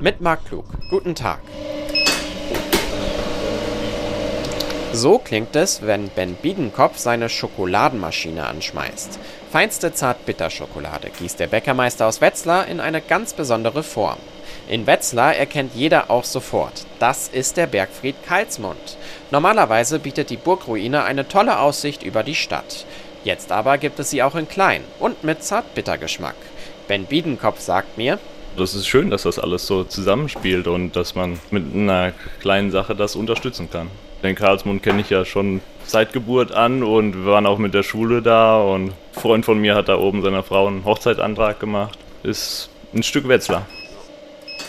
[0.00, 0.64] mit Marc Klug.
[0.88, 1.40] Guten Tag.
[4.92, 9.18] So klingt es, wenn Ben Biedenkopf seine Schokoladenmaschine anschmeißt.
[9.52, 14.18] Feinste Zartbitterschokolade gießt der Bäckermeister aus Wetzlar in eine ganz besondere Form.
[14.68, 18.96] In Wetzlar erkennt jeder auch sofort, das ist der Bergfried Karlsmund.
[19.30, 22.84] Normalerweise bietet die Burgruine eine tolle Aussicht über die Stadt.
[23.22, 26.36] Jetzt aber gibt es sie auch in klein und mit Zartbittergeschmack.
[26.88, 28.18] Ben Biedenkopf sagt mir,
[28.56, 32.94] das ist schön, dass das alles so zusammenspielt und dass man mit einer kleinen Sache
[32.94, 33.88] das unterstützen kann.
[34.22, 37.82] Den Karlsmund kenne ich ja schon seit Geburt an und wir waren auch mit der
[37.82, 41.98] Schule da und ein Freund von mir hat da oben seiner Frau einen Hochzeitsantrag gemacht.
[42.22, 43.66] Ist ein Stück Wetzlar.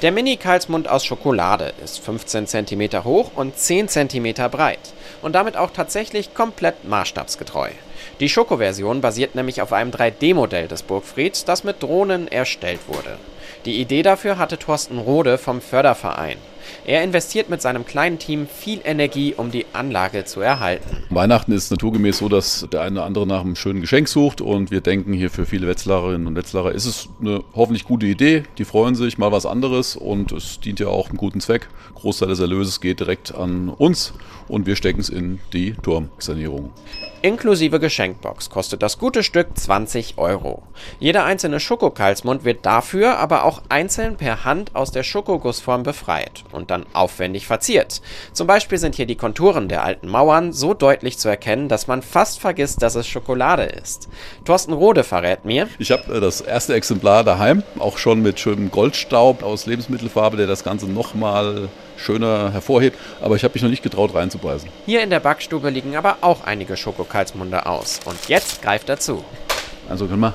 [0.00, 5.70] Der Mini-Karlsmund aus Schokolade ist 15 cm hoch und 10 cm breit und damit auch
[5.70, 7.70] tatsächlich komplett maßstabsgetreu.
[8.20, 13.18] Die Schokoversion basiert nämlich auf einem 3D-Modell des Burgfrieds, das mit Drohnen erstellt wurde.
[13.64, 16.38] Die Idee dafür hatte Thorsten Rode vom Förderverein.
[16.84, 21.04] Er investiert mit seinem kleinen Team viel Energie, um die Anlage zu erhalten.
[21.10, 24.70] Weihnachten ist naturgemäß so, dass der eine oder andere nach einem schönen Geschenk sucht und
[24.70, 28.42] wir denken hier für viele Wetzlarerinnen und Wetzlarer ist es eine hoffentlich gute Idee.
[28.58, 31.68] Die freuen sich mal was anderes und es dient ja auch einem guten Zweck.
[31.94, 34.12] Großteil des Erlöses geht direkt an uns
[34.48, 36.70] und wir stecken es in die Turmsanierung.
[37.24, 40.64] Inklusive Geschenkbox kostet das gute Stück 20 Euro.
[40.98, 46.72] Jeder einzelne Schokokalsmund wird dafür aber auch einzeln per Hand aus der Schokogussform befreit und
[46.72, 48.02] dann aufwendig verziert.
[48.32, 52.02] Zum Beispiel sind hier die Konturen der alten Mauern so deutlich zu erkennen, dass man
[52.02, 54.08] fast vergisst, dass es Schokolade ist.
[54.44, 55.68] Thorsten Rode verrät mir.
[55.78, 60.48] Ich habe äh, das erste Exemplar daheim, auch schon mit schönem Goldstaub aus Lebensmittelfarbe, der
[60.48, 61.68] das Ganze nochmal
[62.02, 64.68] schöner hervorhebt, aber ich habe mich noch nicht getraut reinzubeißen.
[64.86, 66.76] Hier in der Backstube liegen aber auch einige
[67.12, 68.00] Schokokalsmunde aus.
[68.04, 69.24] Und jetzt greift er zu.
[69.88, 70.34] Also können wir.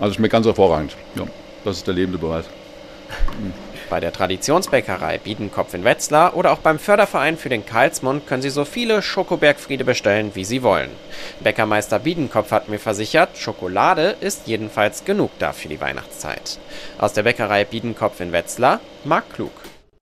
[0.00, 0.96] Also schmeckt ganz hervorragend.
[1.16, 1.24] Ja,
[1.64, 2.44] das ist der lebende Beweis.
[3.38, 3.52] Mhm.
[3.88, 8.50] Bei der Traditionsbäckerei Biedenkopf in Wetzlar oder auch beim Förderverein für den Karlsmund können Sie
[8.50, 10.90] so viele Schokobergfriede bestellen, wie Sie wollen.
[11.38, 16.58] Bäckermeister Biedenkopf hat mir versichert, Schokolade ist jedenfalls genug da für die Weihnachtszeit.
[16.98, 19.52] Aus der Bäckerei Biedenkopf in Wetzlar, Marc Klug.